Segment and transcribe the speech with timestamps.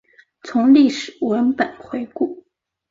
[0.41, 2.43] 从历史文本回顾